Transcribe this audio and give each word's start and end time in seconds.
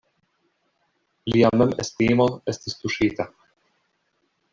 Lia 1.33 1.51
memestimo 1.61 2.27
estis 2.53 2.79
tuŝita. 2.85 3.27